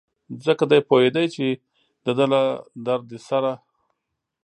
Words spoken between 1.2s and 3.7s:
چې دده له درد سره.